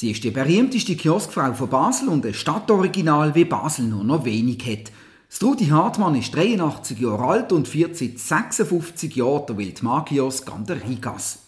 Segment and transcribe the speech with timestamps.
[0.00, 4.64] Sie ist die berühmteste Kioskfrau von Basel und ein Stadtoriginal, wie Basel nur noch wenig
[4.64, 4.92] hat.
[5.28, 10.84] Strudi Hartmann ist 83 Jahre alt und führt seit 56 Jahren der Wildmarkiosk an der
[10.84, 11.40] Rheingasse.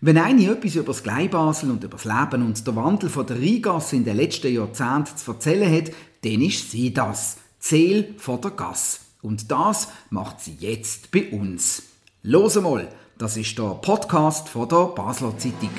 [0.00, 3.38] Wenn eine etwas über das Gleibasel und über das Leben und den Wandel von der
[3.38, 5.92] Rheingasse in den letzten Jahrzehnten zu erzählen hat,
[6.24, 7.36] dann ist sie das.
[7.60, 8.98] Zähl von der Gasse.
[9.20, 11.84] Und das macht sie jetzt bei uns.
[12.24, 15.70] Los mal, das ist der Podcast von der Basler Zeitung.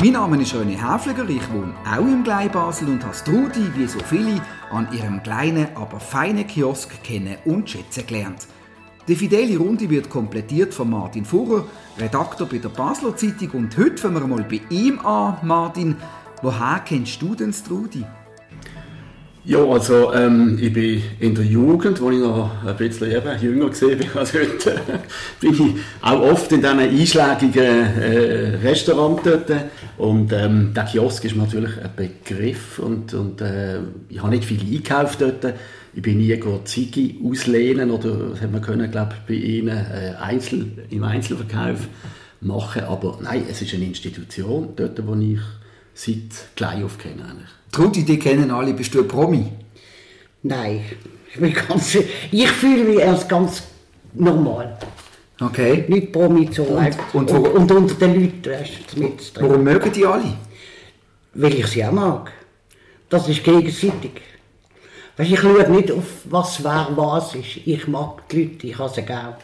[0.00, 3.98] Mein Name ist René Häfliger, ich wohne auch im Gleibasel und habe Strudi, wie so
[3.98, 8.46] viele, an ihrem kleinen, aber feinen Kiosk kennen und schätzen gelernt.
[9.08, 11.64] Die fidele Runde wird komplettiert von Martin Furrer,
[11.98, 15.96] Redakteur bei der Basler Zeitung und heute fangen wir mal bei ihm an, Martin.
[16.42, 18.04] Woher kennst du denn Strudi?
[19.48, 23.70] Ja, also ähm, ich bin in der Jugend, wo ich noch ein bisschen eben jünger
[23.70, 24.78] gesehen bin als heute,
[25.40, 29.50] bin ich auch oft in diesen einschlägigen äh, Restaurants dort.
[29.96, 33.78] Und ähm, der Kiosk ist natürlich ein Begriff und, und äh,
[34.10, 35.54] ich habe nicht viel eingekauft dort.
[35.94, 40.72] Ich bin nie Ziggy auslehnen oder, das hat man können, glaube bei Ihnen äh, Einzel,
[40.90, 41.88] im Einzelverkauf
[42.42, 42.82] machen.
[42.82, 45.38] Aber nein, es ist eine Institution dort, wo ich
[45.98, 47.48] seit klein auf kenne eigentlich.
[47.72, 49.52] Trudi, die kennen alle, bist du ein Promi?
[50.42, 50.84] Nein,
[51.32, 51.96] ich, bin ganz,
[52.30, 53.62] ich fühle mich erst ganz
[54.14, 54.78] normal.
[55.40, 55.84] Okay.
[55.88, 59.48] Nicht Promi so und, und, und, und, unter den Leuten weißt du, mit drin.
[59.48, 60.34] Warum mögen die alle?
[61.34, 62.32] Weil ich sie auch mag.
[63.08, 64.20] Das ist gegenseitig.
[65.16, 67.58] Weißt, ich schaue nicht auf was wer was ist.
[67.64, 69.36] Ich mag die Leute, ich habe sie gerne.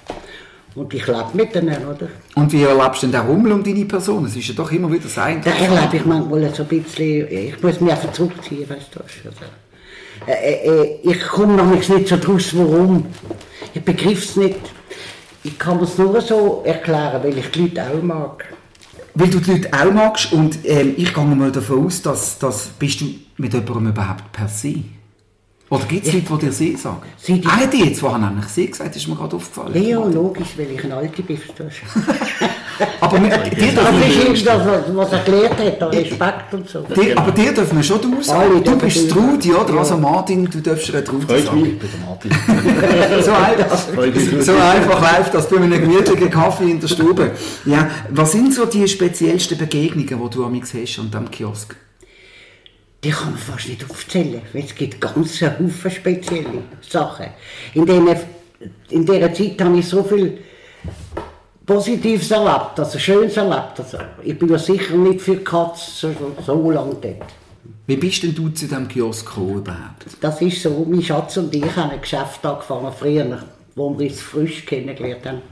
[0.74, 2.08] Und ich lebe mit denen, oder?
[2.34, 4.24] Und wie erlebst du denn den Rummel um deine Person?
[4.24, 5.40] Es ist ja doch immer wieder sein.
[5.44, 9.00] Da erlebe ich manchmal so ein bisschen, ich muss mich einfach zurückziehen, weißt du.
[9.00, 9.44] Also,
[10.26, 13.06] äh, äh, ich komme noch nicht so draus, warum.
[13.72, 14.60] Ich begriff es nicht.
[15.44, 18.44] Ich kann es nur so erklären, weil ich die Leute auch mag.
[19.14, 22.66] Weil du die Leute auch magst und ähm, ich gehe mal davon aus, dass, dass
[22.78, 24.76] bist du mit jemandem überhaupt per se?
[25.74, 27.02] Oder gibt es Leute, die dir Sie sagen?
[27.18, 29.82] Sie die ah, die jetzt vorhin nämlich Sie gesagt, ist mir gerade aufgefallen.
[29.82, 31.82] Ja, logisch, weil ich ein Alte bin, verstehst
[33.00, 36.80] Aber mit, dir dürfen wir ist das, was er gelernt hat, Respekt und so.
[36.80, 38.62] Dir, aber dir dürfen wir schon du sagen.
[38.64, 39.74] du bist Trudi, oder?
[39.74, 39.78] Ja.
[39.78, 41.60] Also Martin, du darfst dir Trudi Freut sagen.
[41.60, 42.30] Mich, ich bin Martin.
[43.22, 43.78] so, einfach,
[44.42, 47.32] so einfach läuft das bei einem gemütlichen Kaffee in der Stube.
[47.64, 51.76] Ja, was sind so die speziellsten Begegnungen, die du am hast an diesem Kiosk?
[53.04, 57.26] Die kann man fast nicht aufzählen, weil es gibt ganz viele spezielle Sachen.
[57.74, 58.16] In, denen,
[58.88, 60.38] in dieser Zeit habe ich so viel
[61.66, 63.78] Positives erlebt, also Schönes erlebt.
[63.78, 67.32] Also ich bin ja sicher nicht für Katzen so, so lange dort.
[67.86, 70.06] Wie bist denn du zu diesem Kiosk gekommen überhaupt?
[70.20, 73.42] Das ist so, mein Schatz und ich haben ein Geschäft angefangen, früher,
[73.74, 75.42] wo wir uns frisch kennengelernt haben.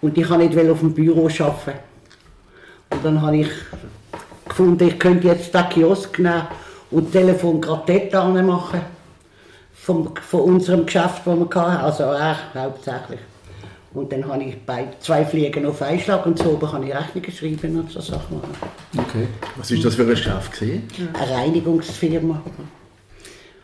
[0.00, 1.78] Und ich wollte nicht auf dem Büro arbeiten.
[2.90, 3.48] Und dann habe ich
[4.48, 6.46] gefunden, ich könnte jetzt den Kiosk nehmen
[6.90, 8.80] und Telefon gerade dort machen.
[9.74, 11.84] Vom, von unserem Geschäft, das wir hatten.
[11.84, 13.20] Also er hauptsächlich.
[13.94, 16.94] Und dann habe ich bei zwei Fliegen auf einen Schlag und so oben habe ich
[16.94, 18.40] Rechnung geschrieben und so Sachen.
[18.96, 19.28] Okay.
[19.56, 20.52] Was war das für ein Geschäft?
[20.52, 20.88] Gewesen?
[21.12, 22.42] Eine Reinigungsfirma,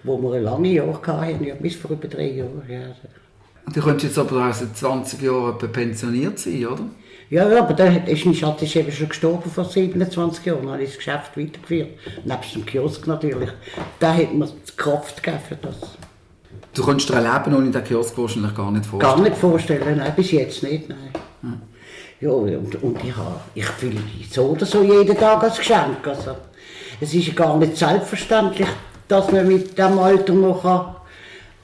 [0.04, 2.62] wo wir ein lange Jahr hatten, ja, bis vor über drei Jahren.
[2.68, 2.80] Ja.
[3.72, 6.84] Du könntest jetzt aber seit 20 Jahren pensioniert sein, oder?
[7.30, 10.62] Ja, aber der ist mein Schatz ist eben schon gestorben vor 27 Jahren.
[10.62, 11.90] Dann habe ich das Geschäft weitergeführt.
[12.24, 13.50] Nebst dem Kiosk natürlich.
[14.00, 15.76] Da hat mir die Kraft gegeben für das.
[16.74, 19.16] Du kannst dir ein Leben ohne den Kiosk wahrscheinlich gar nicht vorstellen?
[19.16, 21.10] Gar nicht vorstellen, nein, bis jetzt nicht, nein.
[21.42, 21.60] Hm.
[22.20, 26.06] Ja, und, und ich, habe, ich fühle mich so oder so jeden Tag als Geschenk.
[26.06, 26.36] Also,
[27.00, 28.68] es ist gar nicht selbstverständlich,
[29.06, 30.99] dass man mit diesem Alter noch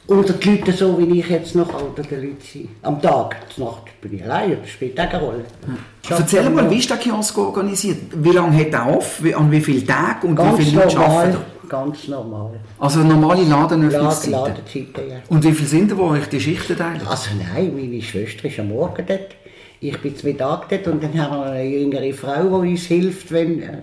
[0.06, 2.68] unter die Leute so, wie ich jetzt noch unter den Leuten bin.
[2.82, 5.44] Am Tag, zur Nacht bin ich allein, das spielt auch keine Rolle.
[5.64, 5.76] Hm.
[6.08, 7.98] Erzähl mal, wie ist der Kiosk organisiert?
[8.14, 9.20] Wie lange hat er auf?
[9.34, 12.60] An wie vielen Tagen und ganz wie viele Leute arbeiten Ganz normal.
[12.78, 14.32] Also normale Ladenöffnungszeiten?
[14.32, 15.16] Ladenzeiten, ja.
[15.28, 17.00] Und wie viele sind da, wo euch die Schichten teilen?
[17.08, 19.34] Also nein, meine Schwester ist am Morgen dort.
[19.80, 23.32] Ich bin zwei Tage dort und dann haben wir eine jüngere Frau, die uns hilft,
[23.32, 23.82] wenn äh,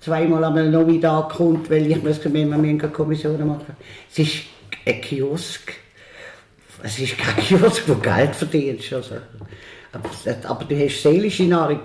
[0.00, 3.76] zweimal am Nachmittag kommt, weil ich muss immer Kommissionen machen.
[4.10, 4.32] Es ist
[4.86, 5.72] ein Kiosk.
[6.82, 8.92] Es ist kein Kiosk, wo Geld verdienst.
[8.92, 9.16] Also.
[10.48, 11.80] Aber, du hast seelische Nahrung.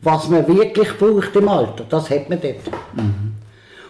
[0.00, 2.66] Was man wirklich braucht im Alter, das hat man dort.
[2.94, 3.34] Mhm.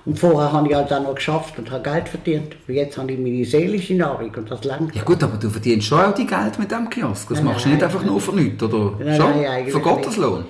[0.06, 2.56] Und vorher habe ich halt auch noch geschafft und habe Geld verdient.
[2.66, 4.94] Und jetzt habe ich meine seelische Nahrung und das langt.
[4.94, 7.28] Ja gut, aber du verdienst schon auch die Geld mit dem Kiosk.
[7.28, 8.96] Das nein, machst du nicht einfach nur für nichts, oder?
[8.98, 9.42] Nein, schon?
[9.42, 10.44] Nein, für Gotteslohn?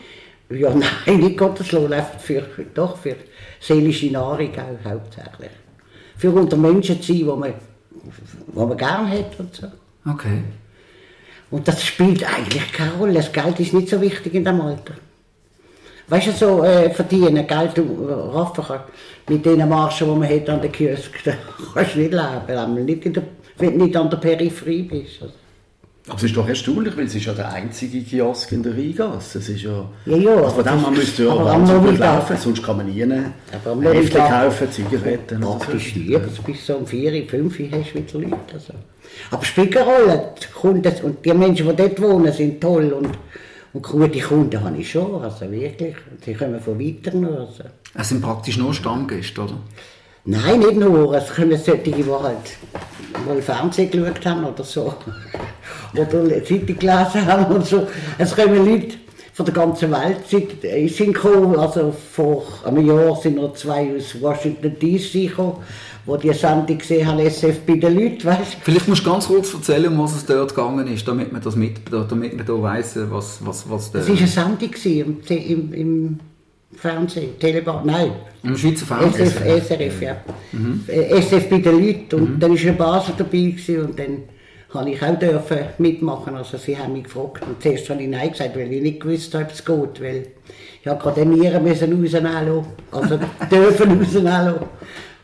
[0.50, 0.72] Ja,
[1.06, 2.42] nein, nicht Gotteslohn, für,
[2.72, 3.16] doch für
[3.58, 5.50] seelische Nahrung auch hauptsächlich.
[6.16, 7.54] Für unter Menschen zu sein, die man,
[8.02, 9.66] die man gerne hat und so.
[10.08, 10.42] Okay.
[11.50, 13.14] Und das spielt eigentlich keine Rolle.
[13.14, 14.94] Das Geld ist nicht so wichtig in dem Alter.
[16.08, 18.80] Weißt du, so äh, verdienen, Geld raffen
[19.28, 21.32] mit den Marschen, die man hat an der Kiosk, da
[21.74, 23.22] kannst du nicht leben, nicht in der,
[23.58, 25.22] wenn du nicht an der Peripherie bist.
[25.22, 25.34] Also.
[26.08, 29.38] Aber es ist doch erstaunlich, weil es ist ja der einzige Kiosk in der Rheingasse.
[29.38, 29.84] Es ist ja...
[30.06, 30.34] Ja, ja.
[30.36, 34.72] Also von dem man müsste ja wahnsinnig gut laufen, sonst kann man nie Hefte kaufen,
[34.72, 38.54] Zigaretten oder Praktisch nie, also bis so um 4, 5 hast du wieder Leute.
[38.54, 38.72] Also.
[39.30, 40.34] Aber es spielt keine Rolle.
[40.40, 43.10] Die Kunden, und die Menschen, die dort wohnen, sind toll und,
[43.74, 45.94] und gute Kunden habe ich schon, also wirklich.
[46.24, 47.40] Sie kommen von weiter noch.
[47.40, 47.64] Also.
[47.94, 49.58] Es sind praktisch nur Stammgäste, oder?
[50.24, 51.14] Nein, nicht nur.
[51.14, 52.58] Es kommen solche, die halt
[53.26, 54.94] mal Fernsehen geschaut haben oder so.
[55.94, 57.86] Oder Zeitung gelesen haben und so.
[58.18, 58.96] Es kommen Leute
[59.32, 61.56] von der ganzen Welt sind gekommen.
[61.56, 65.56] Also vor einem Jahr sind noch zwei aus Washington DC gekommen
[66.08, 69.52] wo die Sendung gesehen haben, SF bei den Leuten, weißt Vielleicht musst du ganz kurz
[69.52, 72.98] erzählen, um was es dort gegangen ist, damit man das mit, damit man da weiss,
[73.10, 74.00] was, was, was der...
[74.00, 76.20] Es war eine Sendung im, im, im
[76.74, 78.12] Fernsehen, Telebahn, nein.
[78.42, 79.26] Im Schweizer Fernsehen?
[79.26, 80.16] SF, SRF, ja.
[80.52, 80.84] Mhm.
[80.86, 82.40] SF bei den Leuten und mhm.
[82.40, 84.22] dann war eine Basel dabei gewesen, und dann
[84.74, 86.34] habe ich auch dürfen mitmachen.
[86.34, 89.34] Also sie haben mich gefragt und zuerst habe ich Nein gesagt, weil ich nicht gewusst
[89.34, 90.26] habe, ob es geht, weil
[90.80, 93.18] ich habe gerade den Nieren müssen rausnehmen also
[93.50, 94.54] dürfen rausnehmen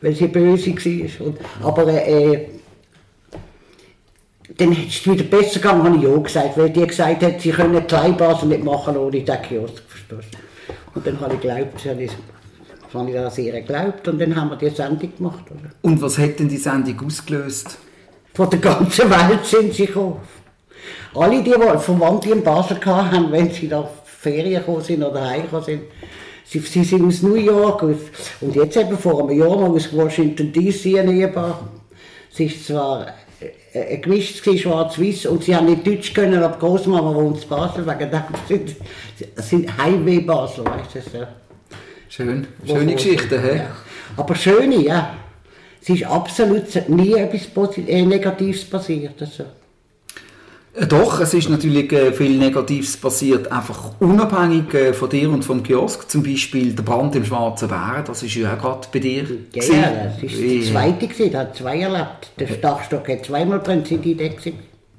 [0.01, 1.27] weil sie böse war.
[1.27, 2.49] Und, aber äh,
[4.59, 7.51] dann ist es wieder besser gegangen, habe ich auch gesagt, weil die gesagt hat, sie
[7.51, 10.37] können die Kleinbasel nicht machen ohne den Kiosk, verstehst
[10.95, 12.13] Und dann habe ich geglaubt, habe ich,
[12.93, 15.45] habe ich das sehr geglaubt und dann haben wir die Sendung gemacht.
[15.51, 15.71] Oder?
[15.81, 17.79] Und was hat denn die Sendung ausgelöst?
[18.35, 20.21] Von der ganzen Welt sind sie gekommen.
[21.15, 25.65] Alle, die, die Verwandte in Basel hatten, wenn sie da Ferien gekommen sind oder heimgekommen
[25.65, 25.83] sind,
[26.47, 30.53] Sie, sie sind aus New York und jetzt eben vor einem Jahr noch aus Washington
[30.53, 31.69] DC Ehepaar.
[32.31, 33.07] Sie ist zwar
[33.73, 37.87] äh, ein gemischt schwarz-weiß und sie haben nicht Deutsch können, aber Großmama wohnt in Basel,
[37.87, 38.77] wegen dem sind,
[39.37, 41.01] sind Heimweh Basel, weißt du.
[41.01, 41.27] So.
[42.09, 43.57] Schön, schöne Geschichte, hä?
[43.57, 43.77] Ja.
[44.17, 45.17] Aber schöne, ja.
[45.87, 49.21] Es ist absolut nie etwas äh, Negatives passiert.
[49.21, 49.43] Also.
[50.73, 55.63] Äh, doch, es ist natürlich äh, viel Negatives passiert, einfach unabhängig von dir und vom
[55.63, 56.11] Kiosk.
[56.11, 59.25] Zum Beispiel der Brand im Schwarzen Bären, das ist ja auch gerade bei dir.
[59.53, 62.31] Ja, ja das ist der zweite, gewesen, der hat zwei erlebt.
[62.39, 64.55] Der Dachstock hat zweimal brennt, sind die gewesen.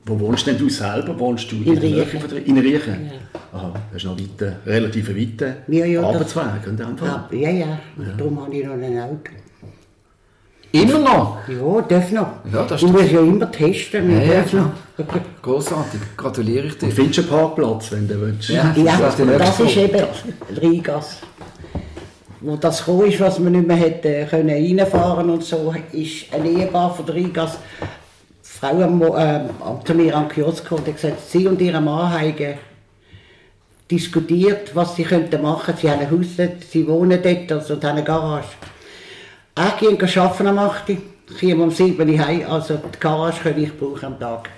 [0.05, 1.17] Wo wohnst denn du selber?
[1.17, 2.45] Wohnst du in, in Riechen?
[2.45, 3.09] In Riechen?
[3.11, 3.57] Ja.
[3.57, 6.43] Aha, das ist noch weiter, relativ weiter ja, ja, Arbeitsweg.
[7.31, 7.79] Ja, ja, ja,
[8.15, 9.31] darum habe ich noch ein Auto.
[10.81, 11.37] Immer noch?
[11.47, 12.27] Ja, darf noch.
[12.51, 14.11] Ja, das du musst ja immer testen.
[14.11, 14.71] Ja, ja, noch.
[15.41, 16.89] Großartig, gratuliere ich dir.
[16.89, 18.49] Du findest einen Parkplatz, wenn du willst.
[18.49, 20.03] Ja, ja das, das ist eben
[20.61, 21.17] Rigas.
[22.41, 24.49] Wo das gekommen ist, was man nicht mehr hätte können
[24.79, 27.57] reinfahren und so, ist ein Ehepaar von Rigas
[28.41, 29.41] Frau am, äh,
[29.83, 32.55] zu mir am Kiosk und hat gesagt, sie und ihre Mann haben
[33.89, 35.73] diskutiert, was sie könnten machen.
[35.79, 36.27] Sie haben ein Haus
[36.71, 38.47] sie wohnen dort also, und haben eine Garage.
[39.57, 40.97] Ich gehe arbeiten am 8 Uhr,
[41.39, 44.49] komme um 7 Uhr heim, also die Garage kann ich brauchen am Tag.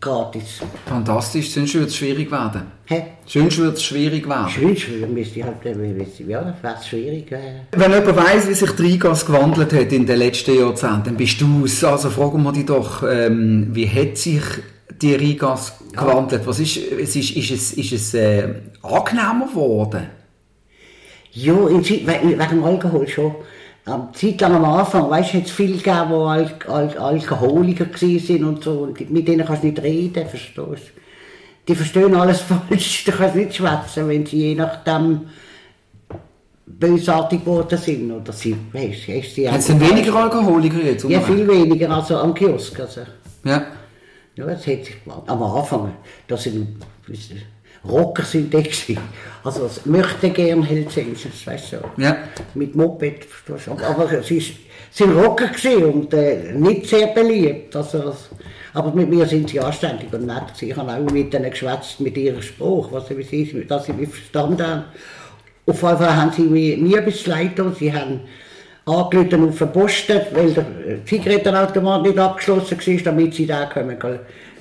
[0.00, 0.60] Gratis.
[0.86, 2.62] Fantastisch, sonst würde es schwierig werden.
[2.86, 3.04] Hä?
[3.26, 4.48] Sonst würde es schwierig werden.
[4.58, 5.76] Sonst müsste ich halt, ja,
[6.60, 7.30] wäre es schwierig.
[7.30, 7.60] Äh.
[7.72, 11.40] Wenn jemand weiss, wie sich die Rigas gewandelt hat in den letzten Jahrzehnten, dann bist
[11.40, 11.84] du es.
[11.84, 14.42] Also fragen wir dich doch, ähm, wie hat sich
[15.00, 16.44] die Rigas gewandelt?
[16.46, 18.48] Was ist, ist, ist, ist es, ist es äh,
[18.82, 20.08] angenehmer geworden?
[21.30, 23.36] Ja, wegen dem Alkohol schon
[23.84, 27.86] eine Zeit lang am Anfang, weißt du, hat es viele gegeben, die Al Al Alkoholiker
[27.86, 30.76] waren und so, und mit denen kannst du nicht reden, verstehst du?
[31.66, 35.22] Die verstehen alles falsch, du kannst nicht schwätzen, wenn sie je nachdem
[36.66, 41.04] bösartig geworden sind, oder sie, weißt du, sie Hat es denn weniger Alkoholiker jetzt?
[41.04, 43.02] Ja, viel weniger, also am Kiosk, also.
[43.44, 43.66] Ja.
[44.34, 44.96] Ja, es hat sich,
[45.26, 45.92] am Anfang,
[46.26, 47.34] da sind, weißt du,
[47.84, 48.98] Rocker sind die gewesen.
[49.44, 52.02] Also das möchte gern Helsingens, weißt du.
[52.02, 52.16] Ja.
[52.54, 53.26] Mit Moped,
[53.66, 54.56] aber sie
[54.90, 57.74] sind Rocker gewesen und äh, nicht sehr beliebt.
[57.74, 58.14] Also,
[58.74, 60.60] aber mit mir sind sie anständig und nett.
[60.60, 64.10] Ich habe auch mit ihnen geschwätzt, mit ihrem Spruch, was sie, sie, dass sie mich
[64.10, 64.84] verstanden haben.
[65.66, 68.20] Auf jeden Fall haben sie mir nie etwas leid Sie haben
[68.84, 70.66] angerufen auf den Posten, weil der
[71.04, 73.98] Zigarettenautomat nicht abgeschlossen war, damit sie da können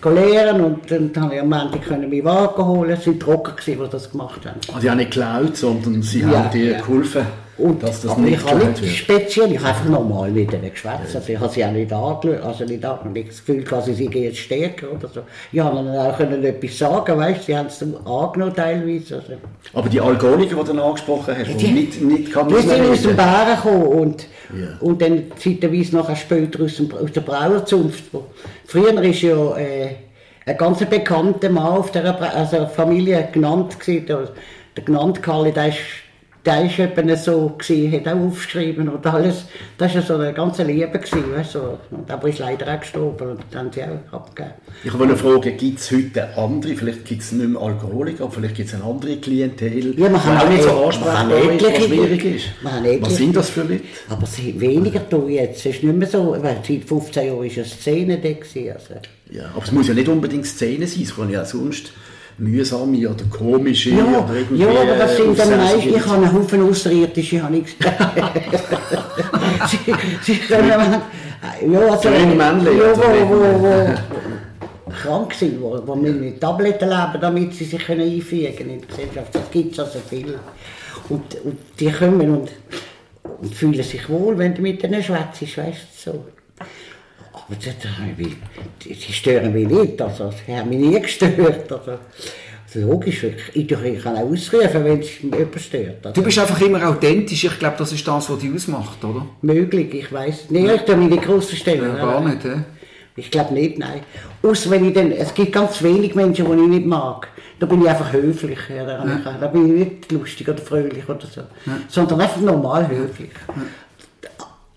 [0.09, 2.91] lernen und dann konnte ich am Montag meinen Wagen holen.
[2.91, 4.59] Es waren Trocker, die das gemacht haben.
[4.67, 6.79] Also die haben nicht geklaut, sondern sie ja, haben dir ja.
[6.79, 7.25] geholfen,
[7.61, 11.15] und, dass das nicht ich habe nicht speziell, ich habe einfach normal mit ihnen geschwätzt.
[11.15, 14.23] Also ich habe sie auch nicht angeschaut, also nicht, nicht das Gefühl, dass sie gehen
[14.23, 15.21] jetzt stärker oder so.
[15.51, 19.15] Ich habe ihnen auch können etwas sagen, weißt, sie haben es angenommen teilweise.
[19.15, 19.33] Also.
[19.73, 23.01] Aber die Alkoholiker, die du dann angesprochen hast, die, nicht, nicht kann Die sind aus
[23.01, 24.67] dem Bären gekommen und, ja.
[24.79, 28.05] und dann zeitweise nachher später aus, dem, aus der Brauerzunft.
[28.65, 29.57] Früher ist ja...
[29.57, 29.89] Äh,
[30.45, 34.29] ein ganz bekannter Mann auf der also Familie genannt gewesen, der,
[34.75, 35.77] der genannt Karli, der ist
[36.45, 39.45] der ist eben so gewesen, hat auch aufgeschrieben und alles.
[39.77, 41.77] Das war so eine ganze Liebe gewesen, weißt du.
[41.91, 44.55] Und aber ist leider auch gestorben und dann haben sie auch abgegeben.
[44.83, 48.55] Ich wollte fragen, gibt es heute andere, vielleicht gibt es nicht mehr Alkoholiker, aber vielleicht
[48.55, 52.45] gibt es eine andere Klientel, ja, man auch nicht so ansprechbar ist, was schwierig ist.
[53.01, 53.83] Was sind das für Leute?
[54.09, 55.59] Aber sind weniger da jetzt.
[55.65, 58.31] Es ist nicht mehr so, weil seit 15 Jahren war eine Szene da.
[58.31, 58.93] Gewesen, also.
[59.29, 61.91] Ja, aber es muss ja nicht unbedingt Szene sein, es kann ja sonst
[62.37, 64.63] mühsame oder komische ja, oder irgendwie...
[64.63, 67.67] Ja, aber das sind dann meist, ich habe einen Haufen Außerirdische, habe ich
[69.69, 71.01] sie, sie können...
[71.71, 72.09] Ja, also...
[72.09, 73.95] Männchen, ja, wo, wo, wo
[74.91, 78.87] krank sind, wo, wo mit Tabletten leben, damit sie sich können einfügen können in die
[78.87, 79.33] Gesellschaft.
[79.33, 80.37] Das gibt es also viel.
[81.09, 82.49] Und, und die kommen und,
[83.41, 86.25] und fühlen sich wohl, wenn du mit ihnen schwätzt, weißt du, so.
[87.51, 87.75] Aber das,
[88.83, 91.69] die, die stören mich nicht, also sie haben mich nie gestört.
[91.69, 91.91] Also.
[92.65, 96.05] also logisch, ich, ich kann auch ausrufen, wenn es jemand stört.
[96.05, 96.13] Also.
[96.13, 99.25] Du bist einfach immer authentisch, ich glaube, das ist das, was dich ausmacht, oder?
[99.41, 101.97] Möglich, ich weiß Nein, ich tue nicht groß stellen.
[101.97, 102.63] Ja, gar nicht, ja.
[103.17, 103.99] Ich glaube nicht, nein.
[104.41, 107.27] Außer wenn ich dann, es gibt ganz wenig Menschen, die ich nicht mag.
[107.59, 108.59] Da bin ich einfach höflich.
[108.73, 109.37] Ja, da, ja.
[109.39, 111.41] da bin ich nicht lustig oder fröhlich oder so.
[111.41, 111.77] Ja.
[111.89, 113.31] Sondern einfach normal höflich.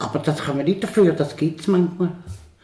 [0.00, 2.10] Aber das kann man nicht dafür, das gibt es manchmal.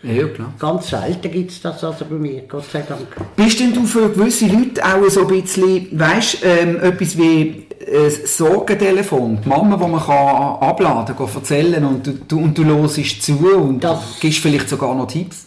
[0.03, 0.55] Ja, klar.
[0.59, 3.07] Ganz selten gibt es das also bei mir, Gott sei Dank.
[3.37, 8.11] Bist denn du für gewisse Leute auch so ein bisschen, weißt ähm, etwas wie ein
[8.25, 13.23] Sorgentelefon, die Mama, die man kann abladen kann, erzählen und du, du, und du hörst
[13.23, 15.47] zu und das, gibst vielleicht sogar noch Tipps?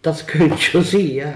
[0.00, 1.34] Das könnte schon sein, ja.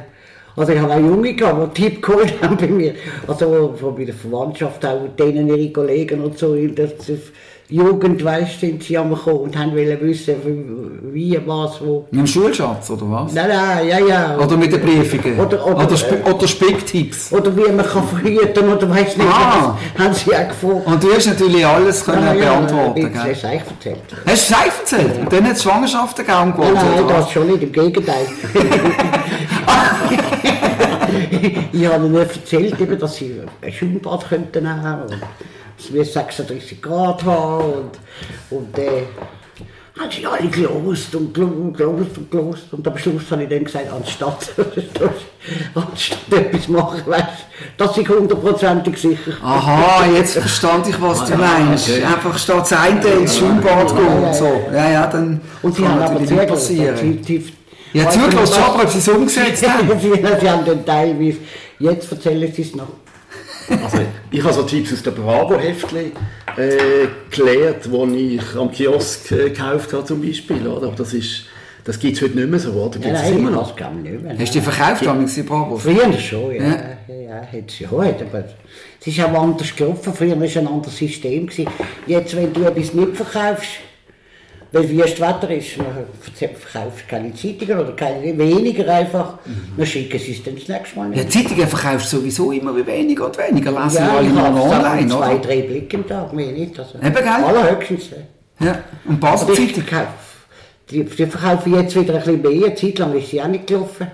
[0.57, 2.95] Also ich habe auch Junge gehabt, die Tipp geholt haben bei mir.
[3.27, 6.57] Also von meiner Verwandtschaft, auch denen ihre Kollegen und so.
[6.69, 6.93] Das,
[7.69, 10.37] Jugend, weißt, sind sie am gekommen und haben wollen wissen,
[11.13, 12.07] wie, was, wo.
[12.13, 13.33] Mit dem Schulschatz, oder was?
[13.33, 14.39] Nein, nein, ja, ja.
[14.39, 15.41] Oder mit den Briefungen?
[15.41, 17.33] Oder, oder, oder, Sp oder Spicktipps?
[17.33, 19.77] Oder wie man kann verhüten oder weiss nicht, ah.
[19.99, 20.87] haben sie auch gefragt.
[20.87, 23.15] Und du hast natürlich alles können ja, ja, beantworten, gell?
[23.17, 23.99] Hast du es erzählt?
[24.25, 25.17] Hast du es erzählt?
[25.17, 25.23] Ja.
[25.23, 28.27] Und dann hat es Schwangerschaften gegeben, Nein, nein, das schon nicht, im Gegenteil.
[31.73, 35.03] ich habe ihnen erzählt, dass sie ein Schwimmbad könnten haben
[35.79, 37.91] es wird 36 Grad haben
[38.51, 39.03] und, und äh,
[39.99, 43.87] haben sie alle gelost und gelost und gelost und am Schluss habe ich dann gesagt,
[43.91, 44.51] anstatt,
[45.75, 47.47] anstatt etwas machen, weißt,
[47.79, 51.89] dass ich hundertprozentig sicher Aha, jetzt verstand ich, was du meinst.
[51.89, 52.05] Okay.
[52.05, 54.67] Einfach statt das eine ins Schwimmbad gehen und so.
[54.73, 57.23] Ja, ja, dann und sie kann haben natürlich aber nicht passieren.
[57.93, 59.89] Ja, zugelassen, aber ob sie es umgesetzt haben.
[59.99, 61.39] sie haben den teilweise,
[61.79, 62.89] jetzt erzählen sie es noch.
[63.69, 63.99] Also,
[64.31, 66.13] ich habe so Tipps aus der Bravo-Heftli
[66.57, 70.67] äh, gelernt, die ich am Kiosk äh, gekauft habe zum Beispiel.
[70.67, 70.87] Oder?
[70.89, 71.47] Aber das ist...
[71.85, 72.99] Das gibt es heute nicht mehr so, oder?
[72.99, 73.77] Gibt's nein, immer noch?
[73.77, 74.37] Das nicht mehr.
[74.37, 75.83] Hast du die verkauft, damals die Bravos?
[75.83, 76.65] Früher schon, ja.
[76.65, 77.15] ja.
[77.15, 78.45] ja, hat es ja heute, aber
[79.01, 80.13] es ist auch anders gelaufen.
[80.13, 81.47] Früher war es ein anderes System.
[81.47, 81.71] Gewesen.
[82.09, 83.69] Jetzt, wenn du etwas nicht verkaufst,
[84.73, 85.87] weil wie das Wetter ist, man
[86.35, 89.75] verkauft keine Zeitungen oder keine, weniger einfach, mhm.
[89.77, 91.23] dann schicken sie es dann das nächste Mal nicht.
[91.23, 95.17] Ja, Zeitungen verkaufst du sowieso immer weniger und weniger, lesen ja, alle mal online, zwei,
[95.17, 95.27] oder?
[95.27, 96.79] zwei, drei Blicke im Tag, mehr nicht.
[96.79, 97.27] Also, Eben, gell?
[97.27, 98.11] Allerhöchstens.
[98.61, 99.85] Ja, und Basel-Zeitung?
[100.91, 103.67] Die, die verkaufen jetzt wieder ein bisschen mehr, eine Zeit lang ist sie auch nicht
[103.67, 104.07] gelaufen.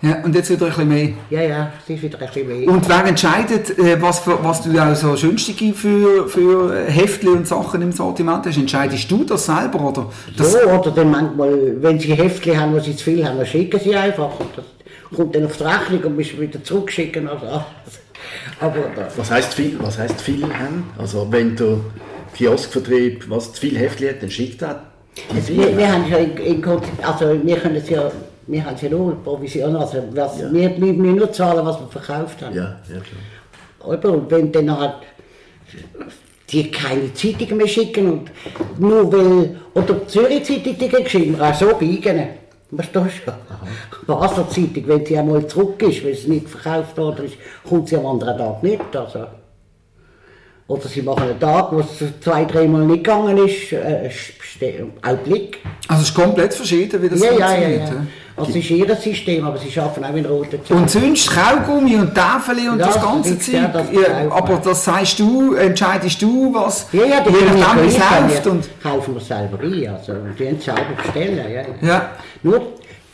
[0.00, 1.08] Ja, und jetzt wieder ein bisschen mehr.
[1.30, 2.68] Ja, ja, es ist wieder ein bisschen mehr.
[2.68, 7.48] Und wer entscheidet, äh, was, für, was du auch so günstige für, für Heftchen und
[7.48, 8.56] Sachen im Sortiment hast?
[8.56, 9.80] Entscheidest du das selber?
[9.80, 13.38] Oder das ja, oder dann manchmal, wenn sie Heftchen haben, wo sie zu viel haben,
[13.38, 14.38] dann schicken sie einfach.
[14.38, 14.64] Und das
[15.16, 17.28] kommt dann auf die Rechnung und müssen wieder zurückschicken.
[17.28, 17.46] Also,
[18.60, 18.84] aber,
[19.16, 20.84] was, heisst viel, was heisst viel haben?
[20.96, 21.80] Also wenn du
[22.34, 24.82] Kioskvertrieb, was zu viel Heftchen hat, dann schickt er
[25.34, 26.64] also wir, wir haben ja in, in,
[27.02, 28.10] also wir können es ja
[28.48, 30.52] wir haben ja nur Provision, also was, ja.
[30.52, 32.56] wir, müssen nur zahlen, was wir verkauft haben.
[32.56, 34.14] Ja, ja klar.
[34.14, 34.94] Und wenn dann halt
[36.50, 38.30] die keine Zeitungen mehr schicken und
[38.78, 42.26] nur weil, oder die Zürich Zeitung, die geschrieben, auch so biegen.
[42.70, 43.34] Weißt du schon?
[44.06, 47.36] Basler Zeitung, wenn sie einmal zurück ist, weil sie nicht verkauft worden ist,
[47.66, 48.96] kommt sie am anderen Tag nicht.
[48.96, 49.26] Also.
[50.66, 54.10] Oder sie machen einen Tag, wo es zwei, dreimal nicht gegangen ist, äh,
[55.02, 55.60] auch Blick.
[55.88, 57.80] Also es ist komplett verschieden, wie das ja, funktioniert.
[57.80, 58.06] Ja, ja, ja.
[58.38, 60.82] Also es ist ihr System, aber sie arbeiten auch in roten Zahlen.
[60.82, 63.54] Und sonst Kaugummi und Tafel und ja, das ganze Zeug.
[63.54, 67.88] Ja, das ja, aber das sagst du, entscheidest du, was ja, ja, die je nachdem
[67.88, 68.46] es läuft.
[68.46, 71.44] Und kaufen wir selber ein, also die haben selber bestellen.
[71.82, 72.10] Ja, ja.
[72.42, 72.60] Nur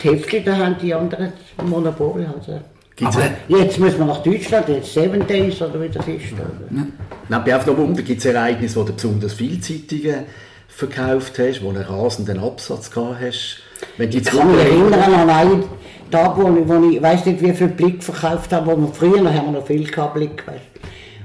[0.03, 1.33] die Hälfte, da haben die anderen
[1.65, 2.33] Monopole.
[2.37, 2.61] Also.
[3.03, 6.33] Aber jetzt müssen wir nach Deutschland, jetzt Seven Days oder wie das ist.
[6.33, 6.51] Oder?
[6.71, 6.87] Ja.
[7.29, 10.25] Nein, bei Wunder gibt es Ereignisse, wo du besonders viele Zeitungen
[10.69, 13.64] verkauft hast, wo du einen rasenden Absatz gehabt hast.
[13.97, 15.65] Wenn die ich kann mich erinnern an einen,
[16.11, 19.21] da, wo ich, wo ich weiß nicht, wie viel Blick verkauft habe, wo wir früher,
[19.23, 20.61] noch haben wir noch viel gehabt, Blick, weißt,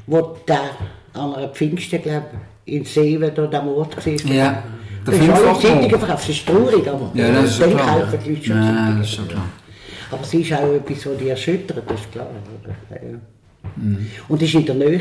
[0.07, 0.59] wo der
[1.13, 2.25] an einer Pfingsten, glaube
[2.65, 4.13] ich, in Seewen da der Mord war.
[4.13, 4.17] Ja.
[4.25, 4.63] Der
[5.05, 5.61] Das ist alle Fünffachmord.
[5.61, 7.99] Zeitungen verkauft, das ist traurig, aber Ja, das ist dann schon klar.
[7.99, 8.97] kaufen die Leute schon Ja, Zeitungen.
[8.99, 9.45] das ist schon klar.
[10.11, 12.27] Aber es ist auch etwas, was die erschüttert, das ist klar.
[12.63, 12.75] oder?
[12.95, 13.17] Ja.
[13.75, 14.07] Mhm.
[14.27, 14.99] Und es ist in der Nähe.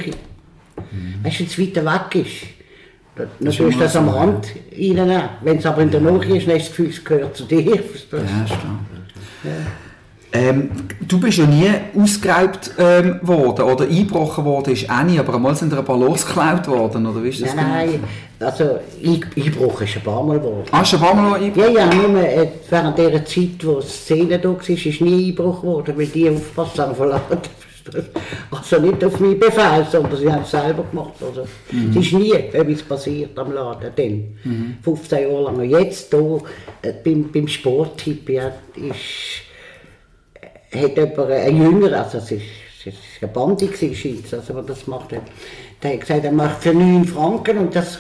[1.22, 2.57] Weißt du, wenn es weiter weg ist,
[3.52, 5.22] schon du mal das am Rand reinnehmen.
[5.42, 7.44] Wenn es aber in der Nähe ist, dann hast du das Gefühl, es gehört zu
[7.44, 7.64] dir.
[8.10, 8.16] Du?
[8.16, 9.50] Ja.
[10.30, 10.70] Ähm,
[11.00, 15.56] du bist ja nie ausgeraubt ähm, worden oder eingebrochen worden, ist auch nie, aber einmal
[15.56, 18.00] sind dir ein paar losgeklaut worden, oder wie ist das Nein,
[18.38, 20.66] nein, also Einbruch ist ein paar Mal geworden.
[20.70, 21.75] Ah, du ein paar Mal eingebrochen?
[21.75, 25.62] Ja, ja, nur äh, während dieser Zeit, wo die Szene da war, ist nie Einbruch
[25.62, 27.38] geworden, weil die aufpasst haben verladen.
[28.50, 31.14] Also nicht auf meinen Befehl, sondern sie haben es selber gemacht.
[31.21, 31.47] Also,
[31.90, 34.38] Es ist nie etwas passiert am Laden, dann,
[34.83, 35.57] 15 Jahre lang.
[35.57, 36.40] Und jetzt hier,
[36.83, 39.42] äh, beim, beim Sporttipp, ja, ist,
[40.71, 42.42] äh, hat jemand, ein Jünger, also es ist,
[42.80, 45.23] es ist eine Bande gewesen, also, der das gemacht hat,
[45.83, 47.99] der hat gesagt, er macht für 9 Franken und das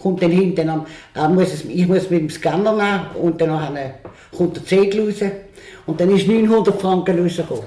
[0.00, 3.78] kommt dann hinten am, er muss es, ich muss mit dem Scanner nehmen und dann
[4.36, 5.30] kommt der Zettel raus
[5.86, 7.64] und dann ist 900 Franken rausgekommen.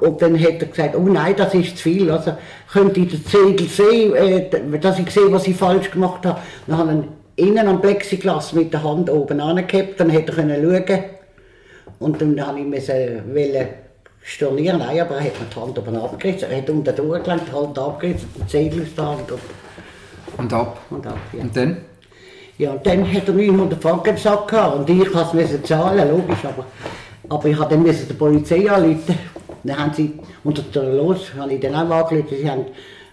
[0.00, 2.10] Und dann hat er gesagt, oh nein, das ist zu viel.
[2.10, 2.32] Also
[2.72, 6.40] könnte ich den Zettel sehen, äh, dass ich sehe, was ich falsch gemacht habe.
[6.66, 10.36] Dann habe ich ihn innen am Plexiglas mit der Hand oben angehabt, dann hätte er
[10.36, 11.04] können schauen.
[11.98, 12.94] Und dann habe ich müssen,
[13.34, 13.68] wollen
[14.22, 16.50] stornieren, nein, aber er hat mir die Hand oben abgerissen.
[16.50, 19.40] Er hat unter Uhr gelangt, die Hand abgerissen, den Zettel aus der Hand und,
[20.38, 20.80] Und ab.
[20.90, 21.18] und ab.
[21.32, 21.42] Ja.
[21.42, 21.76] Und dann?
[22.58, 26.10] Ja, und dann hat er 900 Franken im Sack gehabt und ich musste es zahlen,
[26.10, 26.66] logisch, aber,
[27.28, 29.18] aber ich musste dann der Polizei anrufen.
[29.64, 30.12] Dann haben sie,
[30.44, 32.66] unter der Los, habe ich dann auch angerufen, sie haben,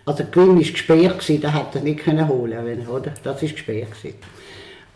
[0.05, 3.11] also der Gewinn war gesperrt, gewesen, den hätte er nicht können holen wenn, oder?
[3.23, 3.91] Das war gesperrt.
[3.91, 4.15] Gewesen.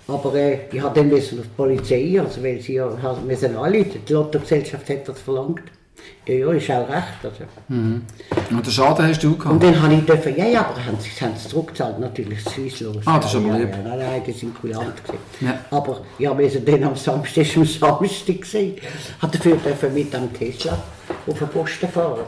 [0.08, 3.55] Aber äh, ich habe dann müssen auf die Polizei, also weil sie ja haben müssen
[3.55, 5.63] anrufen, die Lottogesellschaft hat das verlangt.
[6.25, 7.05] Ja, ja, ist auch recht.
[7.24, 7.43] Also.
[7.70, 8.05] Und
[8.65, 9.63] den Schaden hast du Und gehabt?
[9.63, 12.98] dann habe ich dürfen, ja, ja, aber haben sie haben es zurückgezahlt, natürlich, das Swisslos.
[13.05, 13.70] Ah, das ist aber ja, lieb.
[13.72, 15.20] Ja, nein, nein, die sind kulant gewesen.
[15.42, 15.59] Ja.
[15.72, 18.75] Aber ich habe also dann am Samstag, ist am Samstag gesehen,
[19.22, 20.77] hat dafür dürfen mit dem Tesla
[21.27, 22.20] auf den Posten fahren.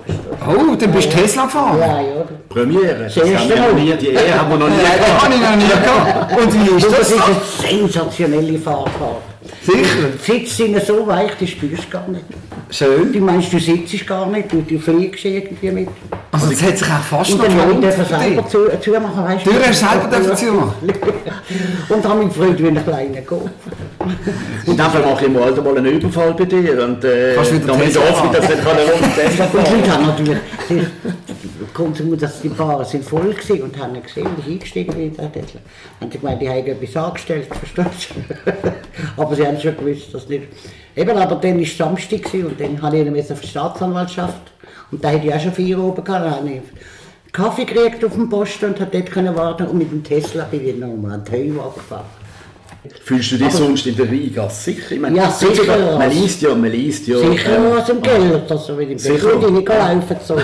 [0.47, 1.79] Oh, dann bist du Tesla gefahren?
[1.79, 2.25] Ja, ja.
[2.49, 3.03] Premiere.
[3.05, 3.73] Das Das erste Mal.
[3.73, 5.01] nie, die Ehe haben wir noch nie Ja, gehabt.
[5.01, 6.41] das habe ich noch nie gehabt.
[6.41, 7.11] Und wie ist das das?
[7.11, 7.21] ist
[7.65, 9.21] eine sensationelle Fahrfahrt.
[9.61, 10.09] Sicher?
[10.13, 12.25] Die Sitze sind so weich, die spürst du gar nicht.
[12.69, 13.11] Schön.
[13.13, 15.89] Du meinst, du sitzt gar nicht, du, du fliegst irgendwie mit.
[16.33, 18.49] Also das hat sich auch fast Und noch dann habe ich gelohnt für selber dich.
[18.49, 20.73] zu, zumachen, weißt Du hast selber dürfen zumachen?
[21.89, 23.51] Und habe mich gefreut wie ein kleiner Golf.
[24.65, 26.83] Und dann mache ich im Alter mal einen Überfall bei dir.
[26.83, 29.45] Und äh, Kannst du wieder dann ich Tesla offen, dass ich nicht eine Runde Tesla
[29.45, 33.77] Und die fahren Leute haben natürlich, zu mir, dass die Paare sind voll gewesen und
[33.77, 35.59] haben gesehen, wie ich eingestiegen bin in den Tesla.
[35.99, 38.53] Und ich meine, die haben etwas angestellt, verstehst du?
[39.21, 40.45] aber sie haben schon gewusst, dass nicht.
[40.95, 44.51] Eben, aber dann war es Samstag gewesen und dann habe ich ihn auf die Staatsanwaltschaft
[44.93, 46.45] und da hätte ich auch schon vier oben gehabt.
[46.45, 46.61] Ich
[47.31, 50.67] Kaffee gekriegt auf dem Posten und habe dort können warten und mit dem Tesla bin
[50.67, 52.05] ich nochmal an die Höhe gefahren.
[53.01, 54.91] Fühlst du dich sonst in der Rheingasse sicher?
[54.91, 55.97] Ich meine, Ja, sicher.
[55.97, 57.17] Man liest ja, man liest ja.
[57.17, 59.37] Sicher ähm, ähm, aus dem Keller, dass er wieder Sicher.
[59.37, 60.43] Bett nicht laufen soll.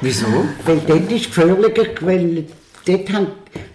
[0.00, 0.26] Wieso?
[0.64, 2.44] Weil dort ist es gefährlicher, weil
[2.86, 3.26] dort haben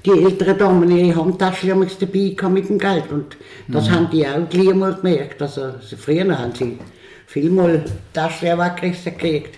[0.06, 3.12] die älteren Damen ihre Handtaschen immer dabei mit dem Geld.
[3.12, 3.38] Und
[3.68, 5.42] das haben die auch gleich mal gemerkt.
[5.42, 6.80] Also, also früher haben sie
[7.28, 9.56] vielmal Taschen weggerissen gekriegt.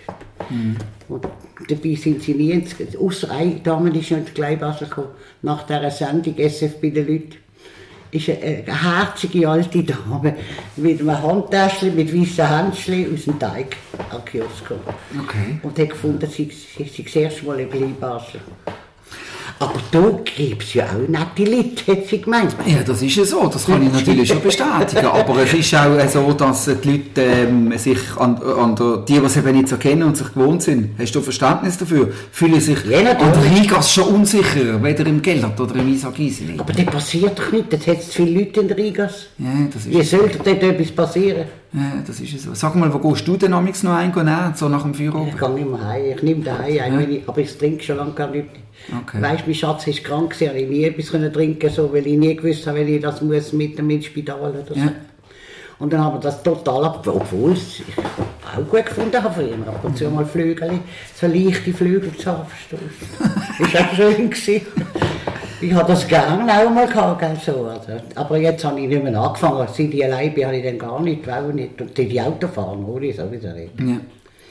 [1.07, 1.27] Und
[1.69, 2.75] dabei sind sie nie ins...
[2.97, 5.09] Außer eine Dame ist noch ins Gleibwasser gekommen,
[5.41, 7.35] nach dieser Sendung «SF bei den Leuten».
[8.11, 10.35] Ist eine, eine herzige alte Dame
[10.77, 13.75] mit einem Handtäschchen, mit weißen Händchen aus dem Teig
[14.09, 14.95] am Kiosk gekommen.
[15.21, 15.59] Okay.
[15.63, 18.39] Und hat gefunden, sie sie sie das erste Mal im Gleibwasser.
[19.57, 22.53] Aber da gibt es ja auch nette Leute, hat sie gemeint.
[22.65, 25.05] Ja, das ist ja so, das kann ich natürlich schon bestätigen.
[25.05, 28.97] Aber es ist auch äh, so, dass äh, die Leute ähm, sich an, an der,
[29.07, 32.09] die, die es eben nicht so kennen und sich gewohnt sind, hast du Verständnis dafür,
[32.31, 36.59] fühlen sich Ja, an der Rheingasse schon unsicherer, weder im Gellert oder im Isar Giseli.
[36.59, 39.27] Aber das passiert doch nicht, jetzt hat es viele Leute in der Rigas.
[39.37, 41.45] Ja, das Wie ist, sollte dort etwas passieren?
[41.71, 42.53] ja, das ist ja so.
[42.53, 45.39] Sag mal, wo gehst du denn noch einnehmen, so nach dem Ich Feierabend?
[45.39, 48.29] gehe nicht mehr heim, ich nehme daheim ein, ich, aber ich trinke schon lange gar
[48.29, 48.47] nicht.
[48.87, 49.21] Okay.
[49.21, 52.05] Weißt du, mein Schatz ist krank, gewesen, habe ich nie etwas können trinken so, weil
[52.05, 54.75] ich nie gewusst habe, wenn ich das muss mit dem ins Spital oder so.
[54.75, 54.91] Ja.
[55.77, 59.67] Und dann haben wir das total ab, obwohl es ich auch gut gefunden habe früher,
[59.67, 60.79] ab und zu mal Flügel,
[61.13, 62.45] so leichte Flügel zu haben?
[63.59, 64.65] Ist auch schön gewesen.
[65.61, 67.65] Ich habe das gerne auch mal gehabt, gell, so.
[67.65, 69.67] Also, aber jetzt habe ich nicht mehr angefangen.
[69.67, 71.81] Seit ich allein bin, habe ich dann gar nicht, auch nicht.
[71.81, 73.71] Und die, die Auto fahren, ohne sowieso nicht.
[73.79, 73.97] Ja.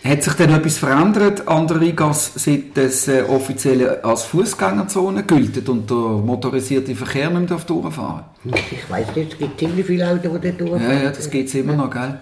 [0.06, 5.66] Hat sich denn etwas verändert an der Rigas, seit es äh, offiziell als Fußgängerzone gilt
[5.66, 10.38] und der motorisierte Verkehr nicht mehr durchfahren Ich weiß nicht, es gibt ziemlich viele Autos,
[10.42, 10.82] die durchfahren.
[10.82, 12.18] Ja, ja, das gibt es immer noch, gell?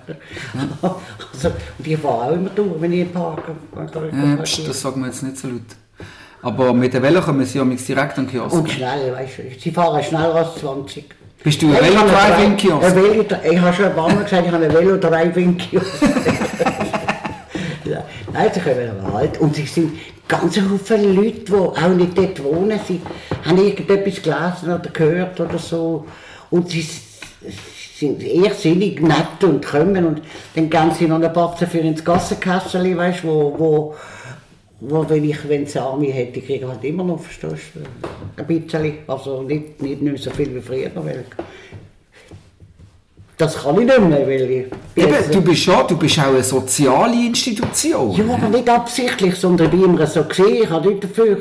[0.81, 3.43] also, und ich fahre auch immer durch, wenn ich im Park
[3.77, 5.61] ja, pst, Das sagen wir jetzt nicht so laut.
[6.43, 8.55] Aber mit der Velo kommen sie ja direkt an den Kiosk.
[8.55, 9.43] Und schnell, weißt du.
[9.59, 11.05] Sie fahren schneller als 20.
[11.43, 12.97] Bist du ein Velo-Driving-Kiosk?
[13.51, 15.87] Ich habe schon ein paar Mal gesagt, ich habe einen Velo-Driving-Kiosk.
[18.53, 19.41] sie kommen aber halt.
[19.41, 22.81] Und es sind ganz viele Leute, die auch nicht dort wohnen.
[22.87, 23.01] Sie
[23.45, 26.07] haben irgendetwas gelesen oder gehört oder so.
[26.51, 26.87] Und sie
[27.97, 30.05] sind eher sinnig nett und kommen.
[30.05, 30.23] Und
[30.55, 33.95] dann gehen sie noch ein paar für ins Gassenkassel, weißt wo, wo
[34.85, 37.81] wo wenn ich wenn es Army hätte, kriege halt immer noch, verstehst du,
[38.37, 41.25] ein bisschen, also nicht, nicht, nicht so viel wie früher, weil
[43.43, 44.67] das kann ich nicht mehr, weil ich...
[44.97, 48.17] Eben, du bist, ja, du bist auch eine soziale Institution.
[48.17, 51.39] Ja, aber nicht absichtlich, sondern ich bin immer so gesehen, ich habe nicht dafür...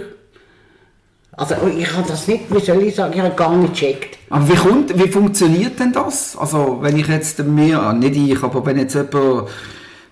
[1.33, 4.17] Also ich habe das nicht, wie soll ich sagen, ich habe gar nicht gecheckt.
[4.29, 6.35] Aber wie, kommt, wie funktioniert denn das?
[6.37, 9.47] Also wenn ich jetzt mir, nicht ich, aber wenn jetzt jemand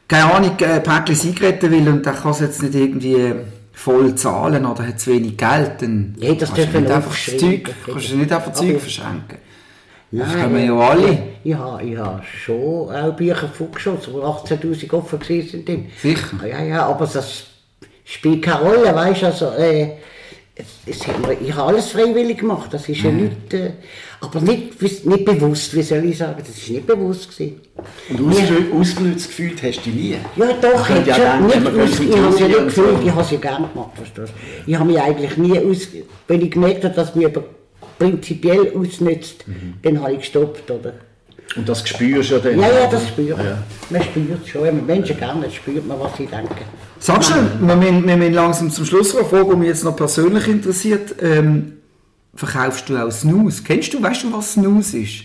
[0.08, 3.34] keine Ahnung, ein Päckchen Zigaretten will und der kann es jetzt nicht irgendwie
[3.73, 7.75] voll zahlen oder hat zu wenig Geld, dann ja, das kannst du nicht einfach Zeug,
[7.86, 9.38] kannst du nicht einfach Zeug verschenken.
[10.12, 11.17] Nein, das können wir ja alle.
[11.43, 15.69] Ich, habe, ich habe schon auch Bücher vorgeschossen, wo 18'000 offen sind.
[16.02, 16.48] Sicher?
[16.48, 17.43] Ja, ja, aber das
[18.04, 19.98] spielt keine Rolle, weißt du, also, äh,
[20.86, 23.24] ich habe alles freiwillig gemacht, das ist ja mhm.
[23.24, 23.72] nicht, äh,
[24.19, 27.62] aber nicht, nicht bewusst, wie soll ich sagen, das ist nicht bewusst gewesen.
[28.10, 28.78] Und ja.
[28.78, 30.17] ausgelöst gefühlt hast du nie?
[30.36, 33.04] Ja doch, ich, ja nicht aus, ich habe es ja nicht gefühlt, so.
[33.06, 34.72] ich habe es ja gerne gemacht, verstehst du.
[34.72, 35.88] Ich habe mich eigentlich nie aus,
[36.28, 37.28] wenn ich gemerkt habe, dass mich
[37.99, 39.75] prinzipiell ausnützt, mhm.
[39.83, 40.93] dann habe ich gestoppt, oder?
[41.55, 42.59] Und das spürst du ja dann?
[42.59, 43.45] Ja, ja, das spürt man.
[43.45, 43.57] Ja.
[43.89, 44.63] Man spürt es schon.
[44.63, 46.55] Wenn Menschen gerne spürt man, was sie denken.
[46.99, 50.47] Sag schon, wir, müssen, wir müssen langsam zum Schluss fragen, die mich jetzt noch persönlich
[50.47, 51.15] interessiert.
[51.21, 51.73] Ähm,
[52.35, 53.63] verkaufst du auch Snus?
[53.63, 55.23] Kennst du, weißt du, was Snus ist?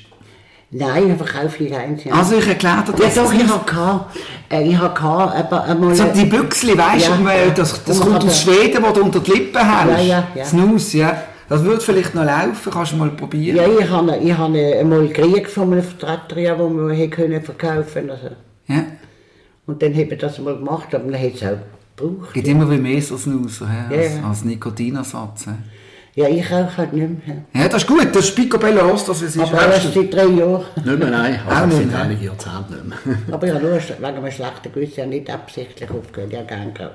[0.71, 2.05] Nein, ich verkaufe nicht eins.
[2.05, 2.15] Ja.
[2.15, 3.15] Also ich erkläre dir das.
[3.15, 4.07] Ja doch, ich habe
[4.51, 5.95] äh, ich habe einmal...
[5.95, 9.31] So die Büchsli, weißt du, ja, das, das kommt aus Schweden, wo du unter die
[9.31, 9.91] Lippen hast.
[9.91, 10.45] Ja, ja, ja.
[10.45, 11.23] Snus, ja.
[11.49, 13.57] Das würde vielleicht noch laufen, kannst du mal probieren.
[13.57, 18.11] Ja, ich habe, ich habe einmal gekriegt von einem Vertreter, ja, wo wir können verkaufen
[18.11, 18.31] also.
[18.67, 18.85] Ja.
[19.67, 21.59] Und dann habe ich das mal gemacht, aber dann hat es auch
[21.97, 22.29] gebraucht.
[22.29, 24.29] Es gibt immer wie mehr so Snus, ja, als, ja.
[24.29, 25.47] als Nikotinersatz.
[26.17, 27.45] Ja, ich auch halt nicht mehr.
[27.53, 30.65] Ja, das ist gut, das ist Picobello Rost, das ist Aber erst seit drei Jahren.
[30.77, 33.17] Nicht mehr, nein, also auch sind einige Jahrzehnte nicht mehr.
[33.33, 36.95] Aber ich habe nur wegen einem schlechten Gewissen nicht absichtlich aufgehört, ich habe gerne gekauft.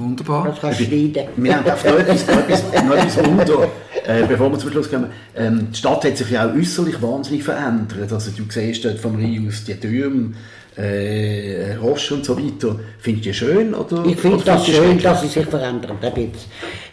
[0.00, 0.48] Wunderbar.
[0.48, 1.28] Das kannst du schneiden.
[1.36, 3.68] Wir haben noch etwas, noch etwas, noch etwas Wunder,
[4.06, 5.10] äh, bevor wir zum Schluss kommen.
[5.36, 8.12] Ähm, die Stadt hat sich ja auch äußerlich wahnsinnig verändert.
[8.12, 10.32] Also du siehst dort vom Rhein aus die Türme,
[10.76, 12.78] äh, Roche und so weiter.
[12.98, 13.74] Findest du die schön?
[13.74, 15.92] Oder, ich finde das schön, dass sie sich verändert.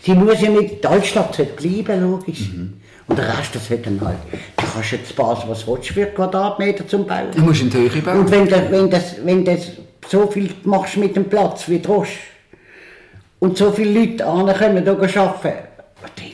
[0.01, 2.49] Sie muss ja nicht, die Altstadt sollte bleiben, logisch.
[2.53, 2.73] Mhm.
[3.07, 4.17] Und der Rest, das wird dann halt,
[4.57, 7.27] du kannst jetzt Basel, was willst du für Quadratmeter zum Bauen.
[7.33, 8.19] Du musst in die Höhe bauen.
[8.19, 9.71] Und wenn, das, wenn, das, wenn das
[10.09, 12.09] so viel machst mit dem Platz wie Roche,
[13.39, 15.67] und so viele Leute ankommen, hier arbeiten,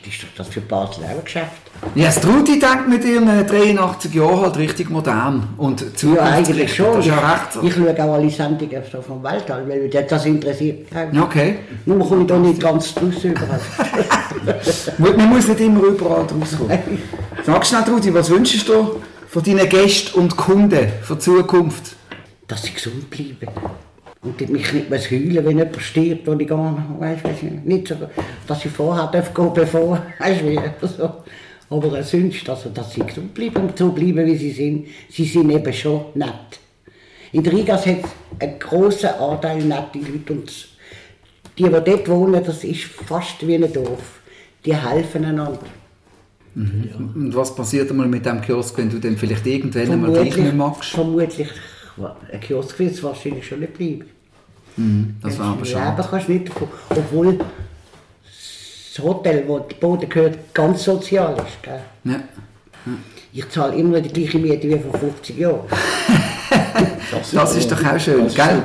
[0.03, 1.63] das ist doch das für Basel auch ein Geschäft.
[1.95, 6.97] Ja, Strudi denkt mit ihren 83 Jahren halt richtig modern und Ja, eigentlich schon.
[6.97, 7.61] Das ist ja recht so.
[7.61, 10.87] Ich schaue auch alle Sendungen so vom Weltall, weil mich das interessiert.
[11.19, 11.59] Okay.
[11.85, 13.59] Nur komme ich da nicht ganz draus überall.
[14.97, 16.79] Man muss nicht immer überall draus kommen.
[17.45, 21.95] Sag schnell, Trudi, was wünschst du von deinen Gästen und Kunden für die Zukunft?
[22.47, 23.47] Dass sie gesund bleiben.
[24.23, 27.87] Und mich nicht mehr heulen, wenn jemand stirbt, wo ich gar nicht, weißt, weißt, nicht
[27.89, 27.95] so,
[28.47, 30.41] dass ich vorher darf gehen, bevor, weißt
[30.81, 31.09] du, so.
[31.69, 35.49] Aber sonst, also, dass sie gesund bleiben und so bleiben, wie sie sind, sie sind
[35.49, 36.59] eben schon nett.
[37.31, 38.09] In der Rigas hat es
[38.39, 40.67] einen grossen Anteil nette Leute und
[41.57, 44.21] die, die dort wohnen, das ist fast wie ein Dorf.
[44.65, 45.59] Die helfen einander.
[46.55, 46.89] Mhm.
[46.89, 46.95] Ja.
[46.95, 50.53] Und was passiert einmal mit dem Kiosk, wenn du den vielleicht irgendwann einmal gleich nicht
[50.53, 50.91] magst?
[50.91, 51.49] Vermutlich,
[52.31, 54.05] ein Kiosk wird es wahrscheinlich schon nicht bleiben.
[54.77, 55.95] Mhm, das war aber schade.
[55.97, 56.67] Leben kannst du nicht davon.
[56.89, 57.37] Obwohl
[58.23, 61.61] das Hotel, wo der Boden gehört, ganz sozial ist.
[61.61, 61.81] Gell?
[62.05, 62.11] Ja.
[62.11, 62.21] ja.
[63.33, 65.61] Ich zahle immer die gleiche Miete wie vor 50 Jahren.
[67.11, 68.63] das, das ist doch auch schön, gell?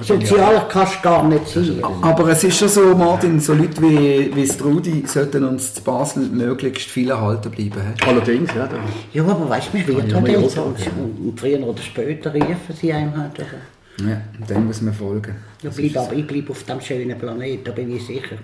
[0.00, 1.82] Sozial kannst du gar nicht sein.
[2.02, 6.24] Aber es ist schon so, Martin, so Leute wie, wie Strudi sollten uns zu Basel
[6.28, 7.94] möglichst viel erhalten bleiben.
[8.06, 8.68] Allerdings, ja.
[9.12, 13.38] Ja, aber weißt du, man wird halt und früher oder später riefen sie einem halt.
[13.38, 14.08] Also.
[14.08, 15.36] Ja, dem muss man folgen.
[15.62, 18.36] Ja, bleib, aber ich bleibe auf diesem schönen Planeten, da bin ich sicher.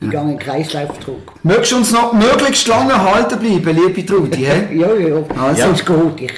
[0.00, 0.10] Ich ja.
[0.10, 1.34] gehe einen Kreislaufdruck.
[1.42, 4.42] Möchtest du uns noch möglichst lange halten bleiben, liebe Trudi?
[4.44, 5.22] ja, ja.
[5.38, 5.60] Also.
[5.60, 5.70] Ja.
[5.70, 6.20] ist gut.
[6.20, 6.32] Ich,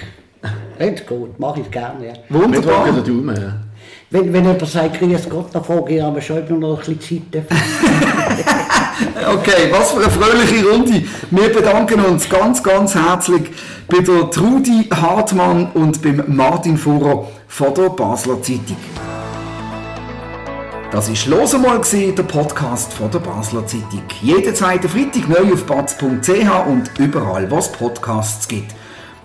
[0.79, 2.07] das gut, mache ich gerne.
[2.07, 2.13] Ja.
[2.29, 2.87] Wunderbar.
[2.87, 3.55] Wir Daumen, ja.
[4.11, 6.97] Wenn, wenn jemand sagt, grüß Gott, dann frage ich aber schon, ob wir noch ein
[6.97, 7.57] bisschen Zeit dafür
[9.35, 11.03] Okay, was für eine fröhliche Runde.
[11.31, 13.43] Wir bedanken uns ganz, ganz herzlich
[13.89, 18.77] bei der Trudi Hartmann und beim Martin Fuhrer von der Basler Zeitung.
[20.91, 24.03] Das ist «Los einmal» der Podcast von der Basler Zeitung.
[24.21, 28.75] Jeden zweiten Freitag neu auf batz.ch und überall, wo es Podcasts gibt.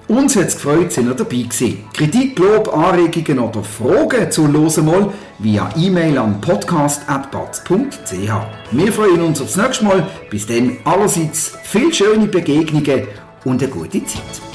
[0.08, 1.84] Uns hat es gefreut, sind ihr dabei gewesen.
[1.92, 8.32] Kritik, Lob, Anregungen oder Fragen zu «Los einmal» via E-Mail an podcast.batz.ch.
[8.72, 10.08] Wir freuen uns aufs nächste Mal.
[10.30, 13.06] Bis dann allerseits viel schöne Begegnungen
[13.44, 14.47] und eine gute Zeit.